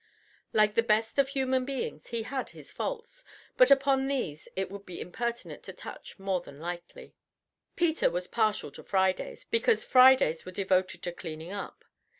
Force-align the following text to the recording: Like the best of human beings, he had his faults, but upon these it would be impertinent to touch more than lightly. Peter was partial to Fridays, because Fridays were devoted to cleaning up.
Like 0.51 0.73
the 0.73 0.81
best 0.81 1.19
of 1.19 1.27
human 1.29 1.63
beings, 1.63 2.07
he 2.07 2.23
had 2.23 2.49
his 2.49 2.71
faults, 2.71 3.23
but 3.55 3.69
upon 3.69 4.07
these 4.07 4.47
it 4.55 4.71
would 4.71 4.83
be 4.83 4.99
impertinent 4.99 5.61
to 5.65 5.73
touch 5.73 6.17
more 6.17 6.41
than 6.41 6.59
lightly. 6.59 7.13
Peter 7.75 8.09
was 8.09 8.25
partial 8.25 8.71
to 8.71 8.81
Fridays, 8.81 9.43
because 9.43 9.83
Fridays 9.83 10.43
were 10.43 10.51
devoted 10.51 11.03
to 11.03 11.11
cleaning 11.11 11.51
up. 11.51 11.85